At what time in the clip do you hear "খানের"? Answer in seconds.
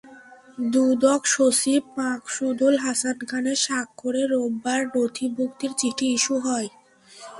3.29-3.57